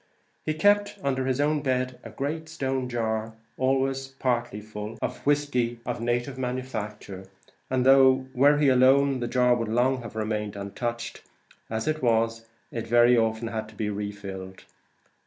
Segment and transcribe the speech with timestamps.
[0.43, 4.97] He kept under his own bed a great stone jar, always, partly at least, full
[4.99, 7.27] of whiskey of native manufacture;
[7.69, 11.21] and though, were he alone, the jar would long have remained untouched,
[11.69, 14.63] as it was, it very often had to be refilled.